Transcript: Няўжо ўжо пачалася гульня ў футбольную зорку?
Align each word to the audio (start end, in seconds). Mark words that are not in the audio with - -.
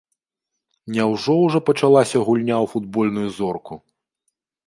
Няўжо 0.93 1.33
ўжо 1.41 1.59
пачалася 1.67 2.17
гульня 2.29 2.55
ў 2.63 2.65
футбольную 2.73 3.29
зорку? 3.37 3.73